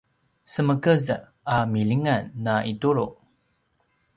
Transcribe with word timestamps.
semekez 0.51 1.05
a 1.55 1.57
milingan 1.73 2.23
na 2.45 2.55
itulu 2.73 3.07